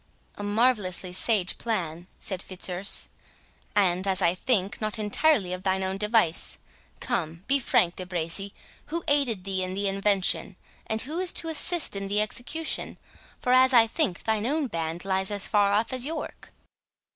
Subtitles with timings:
[0.33, 3.09] "A marvellously sage plan," said Fitzurse,
[3.75, 8.51] "and, as I think, not entirely of thine own device.—Come, be frank, De Bracy,
[8.87, 10.55] who aided thee in the invention?
[10.87, 12.97] and who is to assist in the execution?
[13.39, 16.51] for, as I think, thine own band lies as far off as York."